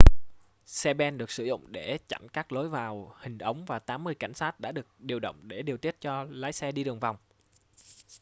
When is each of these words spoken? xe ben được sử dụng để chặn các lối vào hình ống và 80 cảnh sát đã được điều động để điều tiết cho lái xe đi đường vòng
xe 0.65 0.93
ben 0.93 1.17
được 1.17 1.31
sử 1.31 1.43
dụng 1.45 1.71
để 1.71 1.97
chặn 2.09 2.27
các 2.33 2.51
lối 2.51 2.69
vào 2.69 3.15
hình 3.19 3.37
ống 3.37 3.65
và 3.65 3.79
80 3.79 4.15
cảnh 4.15 4.33
sát 4.33 4.59
đã 4.59 4.71
được 4.71 4.87
điều 4.99 5.19
động 5.19 5.39
để 5.47 5.61
điều 5.61 5.77
tiết 5.77 6.01
cho 6.01 6.23
lái 6.29 6.53
xe 6.53 6.71
đi 6.71 6.83
đường 6.83 6.99
vòng 6.99 7.17